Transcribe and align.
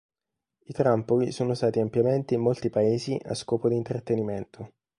I 0.65 0.73
trampoli 0.73 1.31
sono 1.31 1.51
usati 1.51 1.79
ampiamente 1.79 2.33
in 2.33 2.41
molti 2.41 2.71
paesi 2.71 3.21
a 3.25 3.35
scopo 3.35 3.69
di 3.69 3.75
intrattenimento. 3.75 4.71